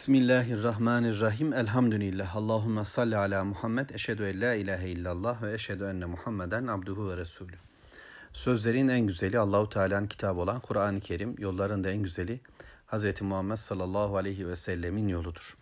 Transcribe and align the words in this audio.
Bismillahirrahmanirrahim. 0.00 1.52
Elhamdülillah. 1.52 2.36
Allahümme 2.36 2.84
salli 2.84 3.16
ala 3.16 3.44
Muhammed. 3.44 3.90
Eşhedü 3.90 4.24
en 4.24 4.40
la 4.40 4.54
ilahe 4.54 4.88
illallah 4.88 5.42
ve 5.42 5.54
eşhedü 5.54 5.84
enne 5.84 6.04
Muhammeden 6.04 6.66
abduhu 6.66 7.10
ve 7.10 7.16
resulü. 7.16 7.56
Sözlerin 8.32 8.88
en 8.88 9.06
güzeli 9.06 9.38
Allahu 9.38 9.68
Teala'nın 9.68 10.06
kitabı 10.06 10.40
olan 10.40 10.60
Kur'an-ı 10.60 11.00
Kerim, 11.00 11.34
yolların 11.38 11.84
da 11.84 11.90
en 11.90 12.02
güzeli 12.02 12.40
Hz. 12.86 13.22
Muhammed 13.22 13.56
sallallahu 13.56 14.16
aleyhi 14.16 14.48
ve 14.48 14.56
sellemin 14.56 15.08
yoludur. 15.08 15.56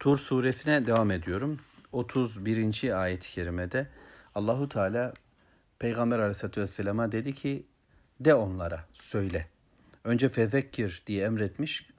Tur 0.00 0.18
suresine 0.18 0.86
devam 0.86 1.10
ediyorum. 1.10 1.60
31. 1.92 3.02
ayet-i 3.02 3.32
kerimede 3.32 3.88
Allahu 4.34 4.68
Teala 4.68 5.14
Peygamber 5.78 6.18
aleyhissalatü 6.18 6.60
vesselama 6.60 7.12
dedi 7.12 7.32
ki 7.32 7.66
de 8.20 8.34
onlara 8.34 8.84
söyle. 8.94 9.46
Önce 10.04 10.28
fezekkir 10.28 11.02
diye 11.06 11.24
emretmiş. 11.24 11.91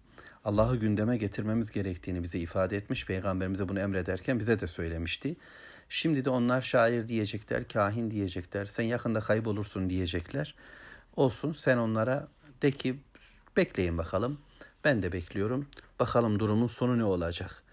Allah'ı 0.43 0.75
gündeme 0.75 1.17
getirmemiz 1.17 1.71
gerektiğini 1.71 2.23
bize 2.23 2.39
ifade 2.39 2.77
etmiş. 2.77 3.05
Peygamberimize 3.05 3.69
bunu 3.69 3.79
emrederken 3.79 4.39
bize 4.39 4.59
de 4.59 4.67
söylemişti. 4.67 5.35
Şimdi 5.89 6.25
de 6.25 6.29
onlar 6.29 6.61
şair 6.61 7.07
diyecekler, 7.07 7.67
kahin 7.67 8.11
diyecekler, 8.11 8.65
sen 8.65 8.83
yakında 8.83 9.19
kaybolursun 9.19 9.89
diyecekler. 9.89 10.55
Olsun 11.15 11.51
sen 11.51 11.77
onlara 11.77 12.27
de 12.61 12.71
ki 12.71 12.99
bekleyin 13.57 13.97
bakalım. 13.97 14.37
Ben 14.83 15.01
de 15.01 15.11
bekliyorum. 15.11 15.67
Bakalım 15.99 16.39
durumun 16.39 16.67
sonu 16.67 16.97
ne 16.97 17.03
olacak? 17.03 17.63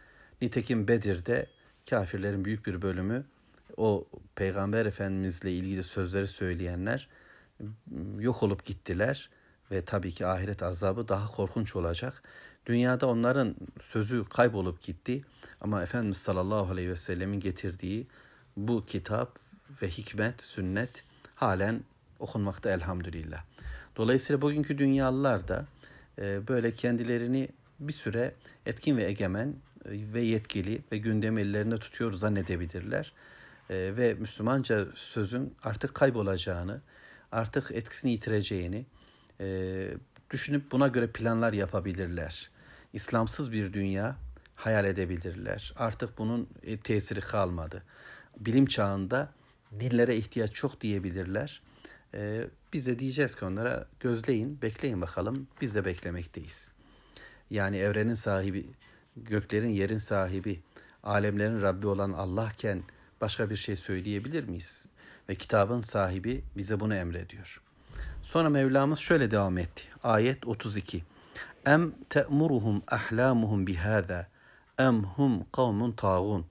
Nitekim 0.42 0.88
Bedir'de 0.88 1.46
kafirlerin 1.90 2.44
büyük 2.44 2.66
bir 2.66 2.82
bölümü 2.82 3.24
o 3.76 4.08
Peygamber 4.34 4.86
Efendimizle 4.86 5.52
ilgili 5.52 5.82
sözleri 5.82 6.26
söyleyenler 6.26 7.08
yok 8.18 8.42
olup 8.42 8.64
gittiler 8.64 9.30
ve 9.70 9.84
tabii 9.84 10.12
ki 10.12 10.26
ahiret 10.26 10.62
azabı 10.62 11.08
daha 11.08 11.30
korkunç 11.30 11.76
olacak. 11.76 12.22
Dünyada 12.70 13.06
onların 13.06 13.56
sözü 13.82 14.24
kaybolup 14.24 14.82
gitti 14.82 15.22
ama 15.60 15.82
Efendimiz 15.82 16.16
sallallahu 16.16 16.72
aleyhi 16.72 16.88
ve 16.88 16.96
sellemin 16.96 17.40
getirdiği 17.40 18.06
bu 18.56 18.86
kitap 18.86 19.38
ve 19.82 19.88
hikmet, 19.88 20.42
sünnet 20.42 21.04
halen 21.34 21.80
okunmakta 22.18 22.70
elhamdülillah. 22.70 23.44
Dolayısıyla 23.96 24.42
bugünkü 24.42 24.78
dünyalılar 24.78 25.48
da 25.48 25.66
e, 26.18 26.48
böyle 26.48 26.72
kendilerini 26.72 27.48
bir 27.80 27.92
süre 27.92 28.34
etkin 28.66 28.96
ve 28.96 29.04
egemen 29.04 29.48
e, 29.84 29.90
ve 30.12 30.20
yetkili 30.20 30.82
ve 30.92 30.98
gündem 30.98 31.38
ellerinde 31.38 31.76
tutuyor 31.76 32.12
zannedebilirler. 32.12 33.12
E, 33.70 33.96
ve 33.96 34.14
Müslümanca 34.14 34.86
sözün 34.94 35.54
artık 35.62 35.94
kaybolacağını, 35.94 36.80
artık 37.32 37.70
etkisini 37.70 38.10
yitireceğini, 38.10 38.86
düşünüp 40.30 40.72
buna 40.72 40.88
göre 40.88 41.06
planlar 41.06 41.52
yapabilirler. 41.52 42.50
İslamsız 42.92 43.52
bir 43.52 43.72
dünya 43.72 44.16
hayal 44.54 44.84
edebilirler. 44.84 45.72
Artık 45.76 46.18
bunun 46.18 46.48
e, 46.62 46.76
tesiri 46.76 47.20
kalmadı. 47.20 47.82
Bilim 48.38 48.66
çağında 48.66 49.32
dillere 49.80 50.16
ihtiyaç 50.16 50.52
çok 50.52 50.80
diyebilirler. 50.80 51.62
Ee, 52.14 52.46
biz 52.72 52.86
de 52.86 52.98
diyeceğiz 52.98 53.36
ki 53.36 53.44
onlara 53.44 53.86
gözleyin, 54.00 54.62
bekleyin 54.62 55.00
bakalım. 55.00 55.48
Biz 55.60 55.74
de 55.74 55.84
beklemekteyiz. 55.84 56.72
Yani 57.50 57.76
evrenin 57.76 58.14
sahibi, 58.14 58.66
göklerin 59.16 59.68
yerin 59.68 59.96
sahibi, 59.96 60.60
alemlerin 61.02 61.62
Rabbi 61.62 61.86
olan 61.86 62.12
Allahken 62.12 62.82
başka 63.20 63.50
bir 63.50 63.56
şey 63.56 63.76
söyleyebilir 63.76 64.44
miyiz? 64.44 64.86
Ve 65.28 65.34
kitabın 65.34 65.80
sahibi 65.80 66.44
bize 66.56 66.80
bunu 66.80 66.94
emrediyor. 66.94 67.62
Sonra 68.22 68.48
Mevlamız 68.48 68.98
şöyle 68.98 69.30
devam 69.30 69.58
etti. 69.58 69.84
Ayet 70.02 70.46
32. 70.46 71.04
Em 71.66 71.92
te'muruhum 72.10 72.82
ahlamuhum 72.88 73.66
bihâzâ 73.66 74.26
em 74.78 75.02
hum 75.02 75.46
kavmun 75.52 75.92
tağun. 75.92 76.46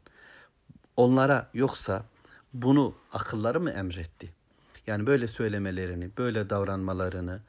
Onlara 0.98 1.50
yoksa 1.54 2.06
bunu 2.54 2.96
akılları 3.14 3.60
mı 3.60 3.72
emretti? 3.72 4.34
Yani 4.88 5.08
böyle 5.08 5.28
söylemelerini, 5.28 6.18
böyle 6.18 6.50
davranmalarını 6.50 7.42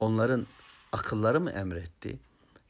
onların 0.00 0.46
akılları 0.92 1.40
mı 1.40 1.50
emretti? 1.50 2.18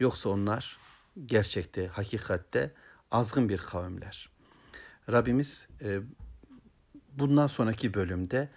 Yoksa 0.01 0.29
onlar 0.29 0.79
gerçekte, 1.27 1.87
hakikatte 1.87 2.73
azgın 3.11 3.49
bir 3.49 3.59
kavimler. 3.59 4.31
Rabbimiz 5.11 5.69
e, 5.83 6.01
bundan 7.13 7.47
sonraki 7.47 7.95
bölümde 7.95 8.49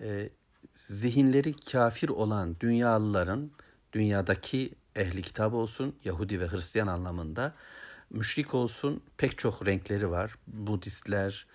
e, 0.00 0.30
zihinleri 0.74 1.52
kafir 1.52 2.08
olan 2.08 2.56
dünyalıların, 2.60 3.50
dünyadaki 3.92 4.74
ehli 4.98 5.22
kitap 5.22 5.54
olsun, 5.54 5.94
Yahudi 6.04 6.40
ve 6.40 6.48
Hristiyan 6.48 6.86
anlamında, 6.86 7.54
müşrik 8.10 8.54
olsun 8.54 9.02
pek 9.16 9.38
çok 9.38 9.66
renkleri 9.66 10.10
var. 10.10 10.34
Budistler, 10.46 11.46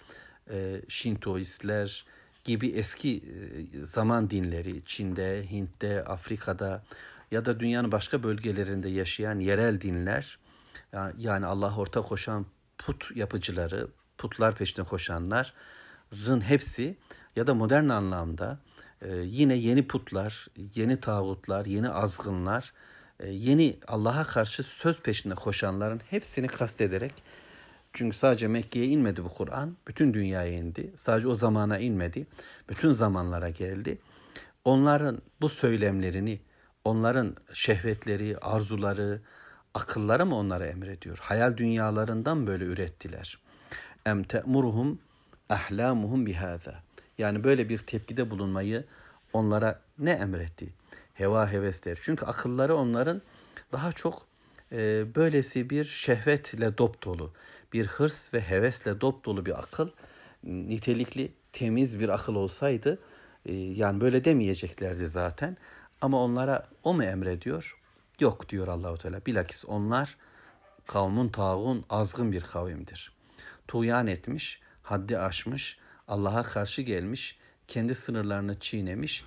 e, 0.49 0.81
Şintoistler 0.87 2.05
gibi 2.43 2.67
eski 2.67 3.17
e, 3.17 3.85
zaman 3.85 4.29
dinleri 4.29 4.81
Çin'de, 4.85 5.51
Hint'te, 5.51 6.03
Afrika'da 6.03 6.83
ya 7.31 7.45
da 7.45 7.59
dünyanın 7.59 7.91
başka 7.91 8.23
bölgelerinde 8.23 8.89
yaşayan 8.89 9.39
yerel 9.39 9.81
dinler 9.81 10.37
yani 11.17 11.45
Allah 11.45 11.75
orta 11.77 12.01
koşan 12.01 12.45
put 12.77 13.15
yapıcıları, 13.15 13.87
putlar 14.17 14.55
peşinde 14.55 14.83
koşanların 14.83 16.41
hepsi 16.41 16.97
ya 17.35 17.47
da 17.47 17.53
modern 17.53 17.89
anlamda 17.89 18.59
e, 19.01 19.15
yine 19.15 19.53
yeni 19.53 19.87
putlar, 19.87 20.47
yeni 20.75 20.99
tağutlar, 20.99 21.65
yeni 21.65 21.89
azgınlar, 21.89 22.73
yeni 23.31 23.77
Allah'a 23.87 24.23
karşı 24.23 24.63
söz 24.63 25.01
peşinde 25.01 25.35
koşanların 25.35 26.01
hepsini 26.09 26.47
kastederek 26.47 27.13
çünkü 27.93 28.17
sadece 28.17 28.47
Mekke'ye 28.47 28.85
inmedi 28.85 29.23
bu 29.23 29.29
Kur'an, 29.29 29.77
bütün 29.87 30.13
dünyaya 30.13 30.51
indi. 30.51 30.93
Sadece 30.95 31.27
o 31.27 31.35
zamana 31.35 31.77
inmedi, 31.77 32.27
bütün 32.69 32.91
zamanlara 32.91 33.49
geldi. 33.49 33.97
Onların 34.65 35.21
bu 35.41 35.49
söylemlerini, 35.49 36.39
onların 36.85 37.35
şehvetleri, 37.53 38.37
arzuları, 38.37 39.21
akılları 39.73 40.25
mı 40.25 40.35
onlara 40.35 40.65
emrediyor? 40.65 41.17
Hayal 41.21 41.57
dünyalarından 41.57 42.47
böyle 42.47 42.65
ürettiler. 42.65 43.37
Em 44.05 44.23
te'muruhum 44.23 44.99
ahlamuhum 45.49 46.25
bihâzâ. 46.25 46.83
Yani 47.17 47.43
böyle 47.43 47.69
bir 47.69 47.77
tepkide 47.77 48.31
bulunmayı 48.31 48.85
onlara 49.33 49.79
ne 49.99 50.11
emretti? 50.11 50.69
Heva 51.13 51.51
hevesler. 51.51 51.99
Çünkü 52.01 52.25
akılları 52.25 52.75
onların 52.75 53.21
daha 53.71 53.91
çok 53.91 54.25
e, 54.71 55.05
böylesi 55.15 55.69
bir 55.69 55.85
şehvetle 55.85 56.77
dop 56.77 57.03
dolu, 57.03 57.33
bir 57.73 57.87
hırs 57.87 58.33
ve 58.33 58.41
hevesle 58.41 59.01
dop 59.01 59.25
dolu 59.25 59.45
bir 59.45 59.59
akıl, 59.59 59.89
nitelikli, 60.43 61.33
temiz 61.51 61.99
bir 61.99 62.09
akıl 62.09 62.35
olsaydı, 62.35 62.99
e, 63.45 63.53
yani 63.53 64.01
böyle 64.01 64.25
demeyeceklerdi 64.25 65.07
zaten. 65.07 65.57
Ama 66.01 66.23
onlara 66.23 66.67
o 66.83 66.93
mu 66.93 67.03
emrediyor? 67.03 67.77
Yok 68.19 68.49
diyor 68.49 68.67
Allahu 68.67 68.97
Teala. 68.97 69.25
Bilakis 69.25 69.65
onlar 69.67 70.17
kavmun 70.87 71.29
tağun 71.29 71.85
azgın 71.89 72.31
bir 72.31 72.41
kavimdir. 72.41 73.11
Tuğyan 73.67 74.07
etmiş, 74.07 74.61
haddi 74.83 75.17
aşmış, 75.17 75.77
Allah'a 76.07 76.43
karşı 76.43 76.81
gelmiş, 76.81 77.37
kendi 77.67 77.95
sınırlarını 77.95 78.59
çiğnemiş, 78.59 79.25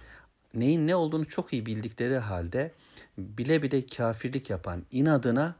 neyin 0.56 0.86
ne 0.86 0.96
olduğunu 0.96 1.28
çok 1.28 1.52
iyi 1.52 1.66
bildikleri 1.66 2.18
halde 2.18 2.72
bile 3.18 3.62
bile 3.62 3.86
kafirlik 3.86 4.50
yapan 4.50 4.82
inadına 4.90 5.56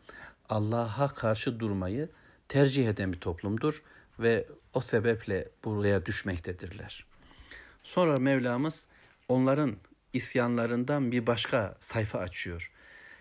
Allah'a 0.49 1.09
karşı 1.09 1.61
durmayı 1.61 2.09
tercih 2.49 2.89
eden 2.89 3.13
bir 3.13 3.21
toplumdur 3.21 3.83
ve 4.19 4.47
o 4.75 4.81
sebeple 4.81 5.49
buraya 5.65 6.07
düşmektedirler. 6.07 7.07
Sonra 7.83 8.19
Mevlamız 8.19 8.89
onların 9.29 9.77
isyanlarından 10.13 11.13
bir 11.13 11.27
başka 11.27 11.77
sayfa 11.81 12.19
açıyor. 12.19 12.73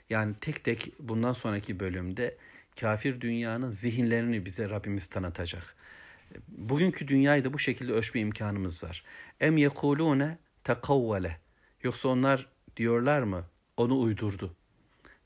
Yani 0.10 0.36
tek 0.42 0.64
tek 0.64 0.94
bundan 1.00 1.34
sonraki 1.34 1.80
bölümde 1.80 2.38
kafir 2.80 3.22
dünyanın 3.22 3.70
zihinlerini 3.70 4.46
bize 4.46 4.70
Rabbimiz 4.70 5.08
tanıtacak. 5.08 5.76
Bugünkü 6.48 7.08
dünyayı 7.08 7.44
da 7.44 7.54
bu 7.54 7.60
şekilde 7.60 7.94
ölçme 7.94 8.22
imkanımız 8.22 8.84
var. 8.84 9.04
Em 9.40 9.58
yekulune 9.58 10.38
tekavvele. 10.64 11.45
Yoksa 11.86 12.10
onlar 12.10 12.48
diyorlar 12.78 13.22
mı 13.22 13.44
onu 13.78 14.00
uydurdu. 14.00 14.56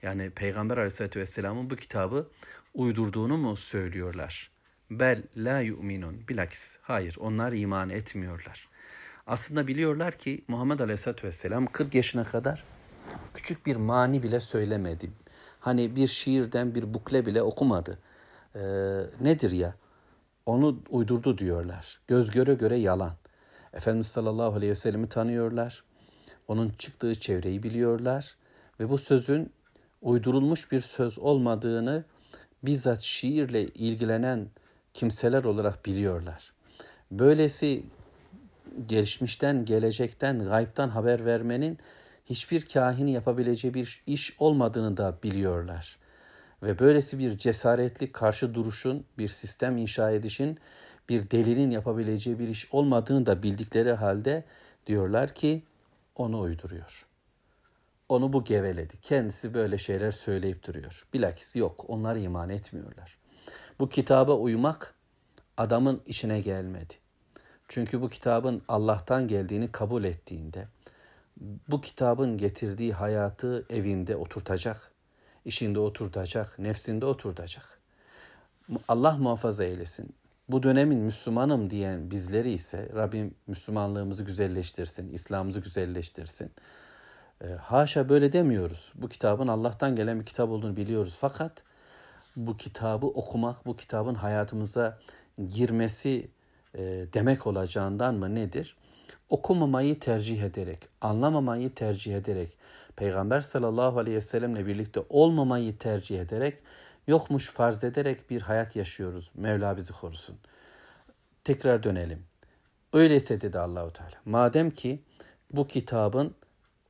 Yani 0.01 0.29
Peygamber 0.29 0.77
Aleyhisselatü 0.77 1.19
Vesselam'ın 1.19 1.69
bu 1.69 1.75
kitabı 1.75 2.27
uydurduğunu 2.73 3.37
mu 3.37 3.55
söylüyorlar? 3.55 4.51
Bel 4.91 5.23
la 5.37 5.59
yu'minun. 5.59 6.27
Bilakis 6.27 6.77
hayır 6.81 7.17
onlar 7.19 7.51
iman 7.51 7.89
etmiyorlar. 7.89 8.69
Aslında 9.27 9.67
biliyorlar 9.67 10.17
ki 10.17 10.43
Muhammed 10.47 10.79
Aleyhisselatü 10.79 11.27
Vesselam 11.27 11.65
40 11.65 11.95
yaşına 11.95 12.23
kadar 12.23 12.63
küçük 13.33 13.65
bir 13.65 13.75
mani 13.75 14.23
bile 14.23 14.39
söylemedi. 14.39 15.11
Hani 15.59 15.95
bir 15.95 16.07
şiirden 16.07 16.75
bir 16.75 16.93
bukle 16.93 17.25
bile 17.25 17.41
okumadı. 17.41 17.99
Ee, 18.55 18.59
nedir 19.21 19.51
ya? 19.51 19.75
Onu 20.45 20.79
uydurdu 20.89 21.37
diyorlar. 21.37 21.99
Göz 22.07 22.31
göre 22.31 22.53
göre 22.53 22.75
yalan. 22.75 23.11
Efendimiz 23.73 24.07
sallallahu 24.07 24.55
aleyhi 24.55 24.71
ve 24.71 24.75
sellem'i 24.75 25.09
tanıyorlar. 25.09 25.88
Onun 26.49 26.69
çıktığı 26.77 27.15
çevreyi 27.15 27.63
biliyorlar 27.63 28.35
ve 28.79 28.89
bu 28.89 28.97
sözün 28.97 29.51
uydurulmuş 30.01 30.71
bir 30.71 30.81
söz 30.81 31.19
olmadığını 31.19 32.03
bizzat 32.63 33.01
şiirle 33.01 33.65
ilgilenen 33.65 34.47
kimseler 34.93 35.43
olarak 35.43 35.85
biliyorlar. 35.85 36.53
Böylesi 37.11 37.83
gelişmişten, 38.87 39.65
gelecekten, 39.65 40.39
gaybtan 40.39 40.89
haber 40.89 41.25
vermenin 41.25 41.77
hiçbir 42.25 42.65
kahini 42.65 43.11
yapabileceği 43.11 43.73
bir 43.73 44.03
iş 44.07 44.35
olmadığını 44.39 44.97
da 44.97 45.17
biliyorlar. 45.23 45.97
Ve 46.63 46.79
böylesi 46.79 47.19
bir 47.19 47.37
cesaretli 47.37 48.11
karşı 48.11 48.53
duruşun, 48.53 49.05
bir 49.17 49.27
sistem 49.27 49.77
inşa 49.77 50.11
edişin, 50.11 50.57
bir 51.09 51.31
delinin 51.31 51.69
yapabileceği 51.69 52.39
bir 52.39 52.47
iş 52.47 52.67
olmadığını 52.71 53.25
da 53.25 53.43
bildikleri 53.43 53.91
halde 53.91 54.43
diyorlar 54.87 55.33
ki 55.33 55.63
onu 56.19 56.39
uyduruyor. 56.39 57.07
Onu 58.09 58.33
bu 58.33 58.43
geveledi. 58.43 58.93
Kendisi 59.01 59.53
böyle 59.53 59.77
şeyler 59.77 60.11
söyleyip 60.11 60.67
duruyor. 60.67 61.07
Bilakis 61.13 61.55
yok. 61.55 61.85
Onlar 61.87 62.15
iman 62.15 62.49
etmiyorlar. 62.49 63.17
Bu 63.79 63.89
kitaba 63.89 64.35
uymak 64.35 64.95
adamın 65.57 66.01
işine 66.05 66.41
gelmedi. 66.41 66.93
Çünkü 67.67 68.01
bu 68.01 68.09
kitabın 68.09 68.61
Allah'tan 68.67 69.27
geldiğini 69.27 69.71
kabul 69.71 70.03
ettiğinde 70.03 70.67
bu 71.67 71.81
kitabın 71.81 72.37
getirdiği 72.37 72.93
hayatı 72.93 73.65
evinde 73.69 74.15
oturtacak, 74.15 74.91
işinde 75.45 75.79
oturtacak, 75.79 76.59
nefsinde 76.59 77.05
oturtacak. 77.05 77.79
Allah 78.87 79.17
muhafaza 79.17 79.63
eylesin. 79.63 80.15
Bu 80.49 80.63
dönemin 80.63 80.99
Müslümanım 80.99 81.69
diyen 81.69 82.11
bizleri 82.11 82.51
ise 82.51 82.89
Rabbim 82.95 83.35
Müslümanlığımızı 83.47 84.23
güzelleştirsin, 84.23 85.13
İslam'ımızı 85.13 85.59
güzelleştirsin. 85.59 86.51
E, 87.43 87.47
haşa 87.47 88.09
böyle 88.09 88.31
demiyoruz. 88.31 88.93
Bu 88.95 89.09
kitabın 89.09 89.47
Allah'tan 89.47 89.95
gelen 89.95 90.19
bir 90.19 90.25
kitap 90.25 90.49
olduğunu 90.49 90.77
biliyoruz. 90.77 91.17
Fakat 91.19 91.63
bu 92.35 92.57
kitabı 92.57 93.07
okumak, 93.07 93.65
bu 93.65 93.75
kitabın 93.75 94.15
hayatımıza 94.15 94.99
girmesi 95.47 96.31
e, 96.75 96.81
demek 97.13 97.47
olacağından 97.47 98.15
mı 98.15 98.35
nedir? 98.35 98.77
Okumamayı 99.29 99.99
tercih 99.99 100.43
ederek, 100.43 100.79
anlamamayı 101.01 101.73
tercih 101.73 102.15
ederek, 102.15 102.57
Peygamber 102.95 103.41
sallallahu 103.41 103.99
aleyhi 103.99 104.17
ve 104.17 104.21
sellemle 104.21 104.65
birlikte 104.65 104.99
olmamayı 105.09 105.77
tercih 105.77 106.19
ederek, 106.19 106.59
yokmuş 107.08 107.50
farz 107.50 107.84
ederek 107.84 108.30
bir 108.30 108.42
hayat 108.42 108.76
yaşıyoruz. 108.76 109.30
Mevla 109.34 109.76
bizi 109.76 109.92
korusun. 109.92 110.38
Tekrar 111.44 111.82
dönelim. 111.82 112.26
Öyleyse 112.92 113.40
dedi 113.40 113.58
Allahu 113.58 113.92
Teala. 113.92 114.14
Madem 114.24 114.70
ki 114.70 115.02
bu 115.50 115.66
kitabın 115.66 116.34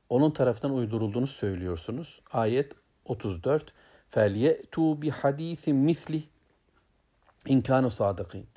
onun 0.09 0.31
tarafından 0.31 0.75
uydurulduğunu 0.75 1.27
söylüyorsunuz. 1.27 2.21
Ayet 2.31 2.73
34. 3.05 3.73
فَلْيَأْتُوا 4.11 5.01
بِحَد۪يثٍ 5.01 5.73
misli 5.73 6.23
inkanu 7.45 7.89
sadıkîn. 7.89 8.47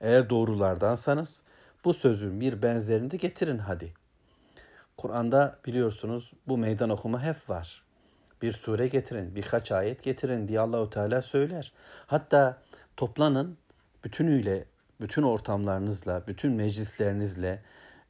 Eğer 0.00 0.30
doğrulardansanız 0.30 1.42
bu 1.84 1.94
sözün 1.94 2.40
bir 2.40 2.62
benzerini 2.62 3.10
de 3.10 3.16
getirin 3.16 3.58
hadi. 3.58 3.94
Kur'an'da 4.96 5.58
biliyorsunuz 5.66 6.32
bu 6.48 6.58
meydan 6.58 6.90
okuma 6.90 7.22
hep 7.22 7.50
var. 7.50 7.82
Bir 8.43 8.51
sure 8.51 8.87
getirin, 8.87 9.35
birkaç 9.35 9.71
ayet 9.71 10.03
getirin 10.03 10.47
diye 10.47 10.59
Allahu 10.59 10.89
Teala 10.89 11.21
söyler. 11.21 11.73
Hatta 12.07 12.57
toplanın 12.97 13.57
bütünüyle, 14.03 14.65
bütün 15.01 15.23
ortamlarınızla, 15.23 16.27
bütün 16.27 16.51
meclislerinizle 16.51 17.61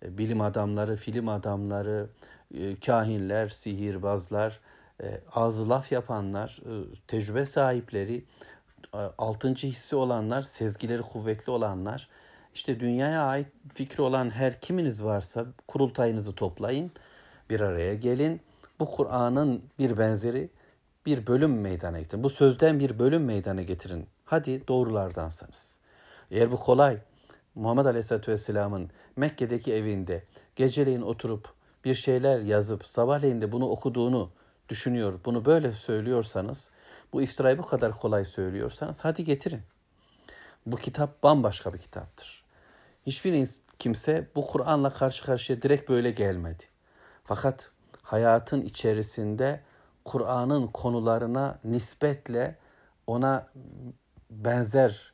e, 0.06 0.18
bilim 0.18 0.42
adamları, 0.42 0.96
film 0.96 1.28
adamları, 1.28 2.10
e, 2.54 2.80
kahinler, 2.80 3.48
sihirbazlar, 3.48 4.60
e, 5.04 5.22
ağzı 5.32 5.70
laf 5.70 5.92
yapanlar, 5.92 6.62
tecrübe 7.08 7.46
sahipleri, 7.46 8.26
altıncı 9.18 9.68
hissi 9.68 9.96
olanlar, 9.96 10.42
sezgileri 10.42 11.02
kuvvetli 11.02 11.52
olanlar, 11.52 12.10
işte 12.54 12.80
dünyaya 12.80 13.24
ait 13.24 13.48
fikri 13.74 14.02
olan 14.02 14.30
her 14.30 14.62
kiminiz 14.62 15.04
varsa 15.04 15.46
kurultayınızı 15.68 16.36
toplayın, 16.36 16.92
bir 17.50 17.62
araya 17.62 17.94
gelin. 17.94 18.42
Bu 18.84 18.92
Kur'an'ın 18.92 19.64
bir 19.80 19.98
benzeri 19.98 20.50
bir 21.06 21.28
bölüm 21.28 21.62
meydana 21.62 22.00
getirin. 22.00 22.24
Bu 22.24 22.30
sözden 22.30 22.80
bir 22.80 23.00
bölüm 23.00 23.24
meydana 23.26 23.62
getirin. 23.62 24.08
Hadi 24.26 24.68
doğrulardansanız. 24.68 25.80
Eğer 26.32 26.52
bu 26.52 26.60
kolay, 26.60 26.98
Muhammed 27.56 27.86
Aleyhisselatü 27.86 28.32
Vesselam'ın 28.32 28.90
Mekke'deki 29.16 29.74
evinde 29.74 30.24
geceleyin 30.56 31.02
oturup 31.02 31.54
bir 31.86 31.94
şeyler 31.94 32.40
yazıp 32.40 32.88
sabahleyin 32.88 33.42
de 33.42 33.52
bunu 33.52 33.70
okuduğunu 33.70 34.32
düşünüyor, 34.70 35.20
bunu 35.26 35.46
böyle 35.46 35.74
söylüyorsanız, 35.74 36.72
bu 37.14 37.22
iftirayı 37.22 37.58
bu 37.58 37.66
kadar 37.66 37.92
kolay 37.92 38.26
söylüyorsanız 38.26 39.06
hadi 39.06 39.24
getirin. 39.24 39.62
Bu 40.66 40.76
kitap 40.76 41.24
bambaşka 41.24 41.74
bir 41.74 41.80
kitaptır. 41.80 42.44
Hiçbir 43.06 43.48
kimse 43.80 44.28
bu 44.36 44.48
Kur'an'la 44.48 44.90
karşı 44.90 45.26
karşıya 45.26 45.62
direkt 45.62 45.90
böyle 45.90 46.12
gelmedi. 46.12 46.64
Fakat 47.24 47.73
hayatın 48.04 48.62
içerisinde 48.62 49.62
Kur'an'ın 50.06 50.68
konularına 50.68 51.60
nispetle 51.64 52.56
ona 53.08 53.48
benzer 54.30 55.14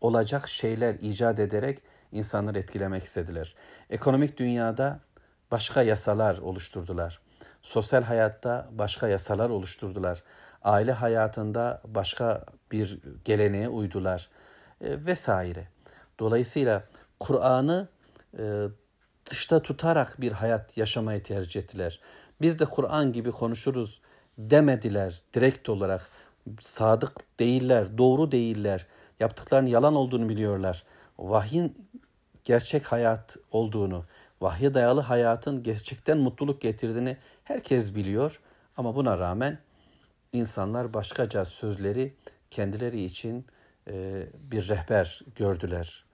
olacak 0.00 0.48
şeyler 0.48 0.94
icat 0.94 1.38
ederek 1.38 1.82
insanları 2.12 2.58
etkilemek 2.58 3.02
istediler. 3.02 3.54
Ekonomik 3.90 4.36
dünyada 4.36 5.00
başka 5.50 5.82
yasalar 5.82 6.38
oluşturdular. 6.38 7.20
Sosyal 7.62 8.02
hayatta 8.02 8.68
başka 8.70 9.08
yasalar 9.08 9.50
oluşturdular. 9.50 10.22
Aile 10.62 10.92
hayatında 10.92 11.82
başka 11.84 12.44
bir 12.72 13.00
geleneğe 13.24 13.68
uydular 13.68 14.28
e, 14.80 15.06
vesaire. 15.06 15.68
Dolayısıyla 16.18 16.84
Kur'an'ı 17.20 17.88
e, 18.38 18.66
dışta 19.30 19.62
tutarak 19.62 20.20
bir 20.20 20.32
hayat 20.32 20.76
yaşamayı 20.76 21.22
tercih 21.22 21.60
ettiler. 21.60 22.00
Biz 22.40 22.58
de 22.58 22.64
Kur'an 22.64 23.12
gibi 23.12 23.30
konuşuruz 23.30 24.00
demediler 24.38 25.22
direkt 25.34 25.68
olarak. 25.68 26.10
Sadık 26.60 27.38
değiller, 27.40 27.98
doğru 27.98 28.32
değiller. 28.32 28.86
Yaptıklarının 29.20 29.68
yalan 29.68 29.94
olduğunu 29.94 30.28
biliyorlar. 30.28 30.84
Vahyin 31.18 31.88
gerçek 32.44 32.86
hayat 32.92 33.36
olduğunu, 33.50 34.04
vahye 34.40 34.74
dayalı 34.74 35.00
hayatın 35.00 35.62
gerçekten 35.62 36.18
mutluluk 36.18 36.60
getirdiğini 36.60 37.16
herkes 37.44 37.94
biliyor. 37.94 38.40
Ama 38.76 38.96
buna 38.96 39.18
rağmen 39.18 39.58
insanlar 40.32 40.94
başkaca 40.94 41.44
sözleri 41.44 42.14
kendileri 42.50 43.04
için 43.04 43.46
e, 43.90 44.26
bir 44.34 44.68
rehber 44.68 45.22
gördüler. 45.34 46.04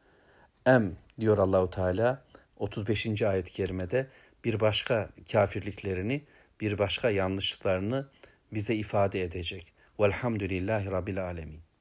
Em 0.67 0.97
diyor 1.21 1.39
Allahu 1.39 1.71
Teala 1.71 2.23
35. 2.57 3.23
ayet-i 3.23 3.53
kerimede 3.53 4.07
bir 4.45 4.61
başka 4.61 5.11
kafirliklerini, 5.33 6.25
bir 6.61 6.79
başka 6.79 7.11
yanlışlıklarını 7.11 8.09
bize 8.53 8.75
ifade 8.75 9.23
edecek. 9.23 9.73
Velhamdülillahi 10.01 10.91
Rabbil 10.91 11.25
Alemin. 11.25 11.72